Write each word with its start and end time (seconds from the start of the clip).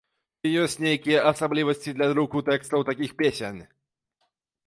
Ці 0.39 0.47
ёсць 0.61 0.75
нейкія 0.85 1.19
асаблівасці 1.31 1.93
для 1.97 2.07
друку 2.13 2.37
тэкстаў 2.49 2.85
такіх 2.89 3.11
песень? 3.19 3.61